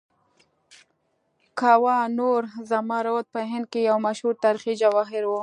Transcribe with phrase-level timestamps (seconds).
[1.59, 5.31] کوه نور زمرد په هند کې یو مشهور تاریخي جواهر و.